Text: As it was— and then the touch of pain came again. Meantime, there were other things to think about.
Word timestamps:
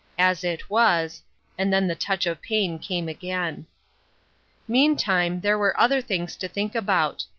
As 0.17 0.43
it 0.43 0.67
was— 0.67 1.21
and 1.59 1.71
then 1.71 1.87
the 1.87 1.93
touch 1.93 2.25
of 2.25 2.41
pain 2.41 2.79
came 2.79 3.07
again. 3.07 3.67
Meantime, 4.67 5.41
there 5.41 5.59
were 5.59 5.79
other 5.79 6.01
things 6.01 6.35
to 6.37 6.47
think 6.47 6.73
about. 6.73 7.25